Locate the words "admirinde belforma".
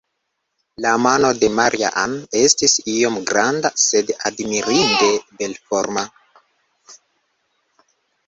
4.31-6.07